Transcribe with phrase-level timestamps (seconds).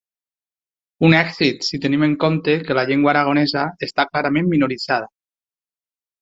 [1.09, 5.13] Un èxit si tenim en compte que la llengua aragonesa està clarament minoritzada.